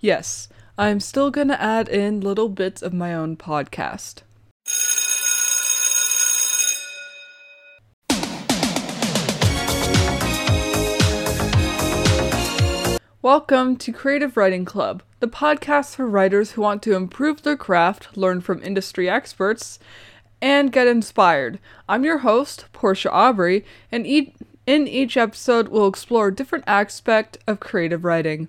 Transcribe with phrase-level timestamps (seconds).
[0.00, 0.48] Yes,
[0.78, 4.22] I'm still gonna add in little bits of my own podcast.
[13.22, 18.16] Welcome to Creative Writing Club, the podcast for writers who want to improve their craft,
[18.16, 19.80] learn from industry experts,
[20.40, 21.58] and get inspired.
[21.88, 24.32] I'm your host, Porscha Aubrey, and e-
[24.64, 28.46] in each episode, we'll explore a different aspect of creative writing.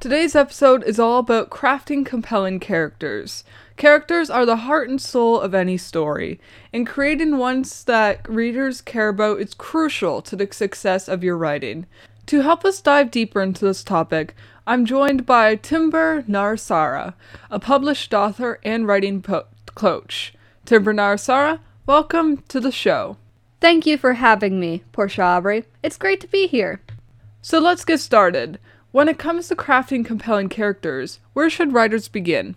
[0.00, 3.42] Today's episode is all about crafting compelling characters.
[3.76, 6.38] Characters are the heart and soul of any story,
[6.72, 11.84] and creating ones that readers care about is crucial to the success of your writing.
[12.26, 14.36] To help us dive deeper into this topic,
[14.68, 17.14] I'm joined by Timber Narsara,
[17.50, 20.32] a published author and writing po- coach.
[20.64, 23.16] Timber Narsara, welcome to the show.
[23.60, 25.64] Thank you for having me, Porscha Aubrey.
[25.82, 26.80] It's great to be here.
[27.42, 28.60] So let's get started.
[28.90, 32.54] When it comes to crafting compelling characters, where should writers begin?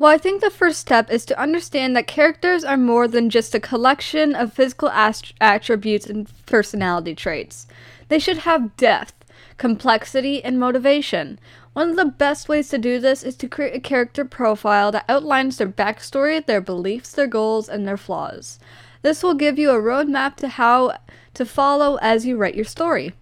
[0.00, 3.54] Well, I think the first step is to understand that characters are more than just
[3.54, 7.68] a collection of physical ast- attributes and personality traits.
[8.08, 9.14] They should have depth,
[9.58, 11.38] complexity, and motivation.
[11.74, 15.04] One of the best ways to do this is to create a character profile that
[15.08, 18.58] outlines their backstory, their beliefs, their goals, and their flaws.
[19.02, 20.98] This will give you a roadmap to how
[21.34, 23.12] to follow as you write your story.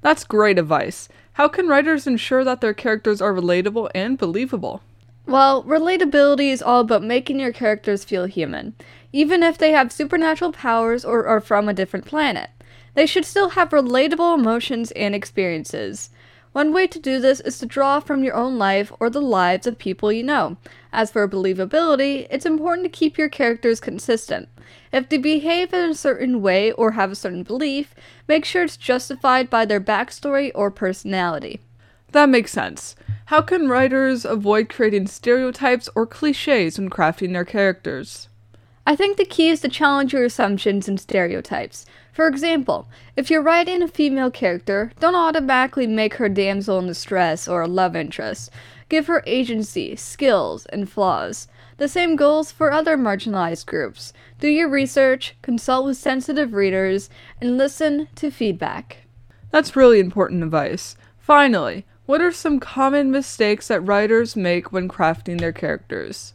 [0.00, 1.08] That's great advice.
[1.36, 4.80] How can writers ensure that their characters are relatable and believable?
[5.26, 8.72] Well, relatability is all about making your characters feel human,
[9.12, 12.48] even if they have supernatural powers or are from a different planet.
[12.94, 16.08] They should still have relatable emotions and experiences.
[16.56, 19.66] One way to do this is to draw from your own life or the lives
[19.66, 20.56] of people you know.
[20.90, 24.48] As for believability, it's important to keep your characters consistent.
[24.90, 27.94] If they behave in a certain way or have a certain belief,
[28.26, 31.60] make sure it's justified by their backstory or personality.
[32.12, 32.96] That makes sense.
[33.26, 38.28] How can writers avoid creating stereotypes or cliches when crafting their characters?
[38.88, 41.86] I think the key is to challenge your assumptions and stereotypes.
[42.12, 47.48] For example, if you're writing a female character, don't automatically make her damsel in distress
[47.48, 48.48] or a love interest.
[48.88, 51.48] Give her agency, skills, and flaws.
[51.78, 54.12] The same goes for other marginalized groups.
[54.38, 57.10] Do your research, consult with sensitive readers,
[57.40, 58.98] and listen to feedback.
[59.50, 60.96] That's really important advice.
[61.18, 66.32] Finally, what are some common mistakes that writers make when crafting their characters?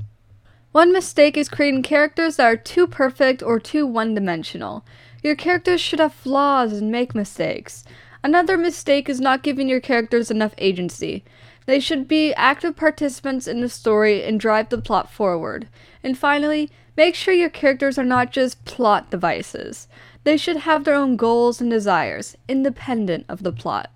[0.71, 4.85] One mistake is creating characters that are too perfect or too one dimensional.
[5.21, 7.83] Your characters should have flaws and make mistakes.
[8.23, 11.25] Another mistake is not giving your characters enough agency.
[11.65, 15.67] They should be active participants in the story and drive the plot forward.
[16.03, 19.89] And finally, make sure your characters are not just plot devices.
[20.23, 23.91] They should have their own goals and desires, independent of the plot.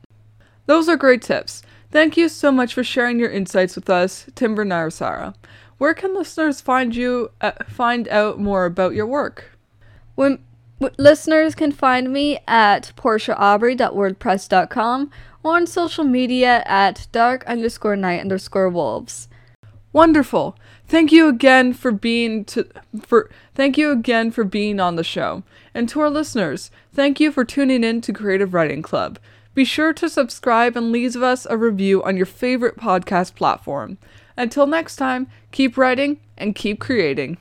[0.65, 1.63] Those are great tips.
[1.91, 5.35] Thank you so much for sharing your insights with us, Timber Narsara.
[5.77, 9.51] Where can listeners find you uh, find out more about your work?
[10.15, 10.39] When
[10.79, 15.11] w- listeners can find me at porschaaubrey.wordpress.com
[15.43, 19.27] or on social media at dark underscore night underscore wolves.
[19.91, 20.57] Wonderful.
[20.87, 22.67] Thank you again for being to
[23.01, 25.43] for thank you again for being on the show.
[25.73, 29.19] And to our listeners, thank you for tuning in to Creative Writing Club.
[29.53, 33.97] Be sure to subscribe and leave us a review on your favorite podcast platform.
[34.37, 37.37] Until next time, keep writing and keep creating.